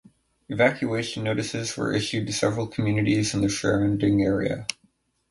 Evacuation 0.49 1.21
notices 1.23 1.77
were 1.77 1.93
issued 1.93 2.25
to 2.25 2.33
several 2.33 2.65
communities 2.65 3.35
in 3.35 3.41
the 3.41 3.49
surrounding 3.51 4.23
area. 4.23 4.65